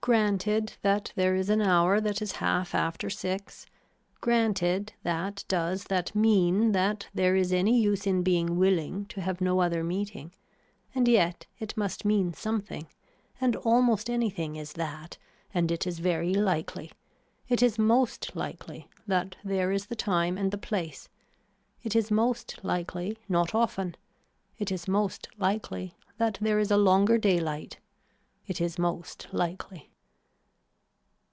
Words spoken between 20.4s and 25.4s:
the place, it is most likely not often, it is most